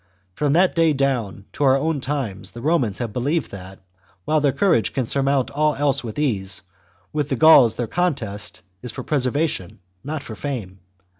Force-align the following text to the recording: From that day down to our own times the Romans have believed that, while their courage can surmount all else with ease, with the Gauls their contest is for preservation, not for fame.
From 0.33 0.53
that 0.53 0.73
day 0.73 0.93
down 0.93 1.45
to 1.53 1.63
our 1.63 1.77
own 1.77 2.01
times 2.01 2.49
the 2.53 2.61
Romans 2.63 2.97
have 2.97 3.13
believed 3.13 3.51
that, 3.51 3.77
while 4.25 4.41
their 4.41 4.51
courage 4.51 4.93
can 4.93 5.05
surmount 5.05 5.51
all 5.51 5.75
else 5.75 6.03
with 6.03 6.17
ease, 6.17 6.63
with 7.13 7.29
the 7.29 7.35
Gauls 7.35 7.75
their 7.75 7.85
contest 7.85 8.61
is 8.81 8.91
for 8.91 9.03
preservation, 9.03 9.77
not 10.03 10.23
for 10.23 10.35
fame. 10.35 10.79